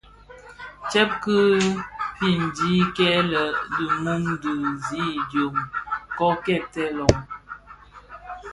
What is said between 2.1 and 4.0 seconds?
fiñdim kil è dhi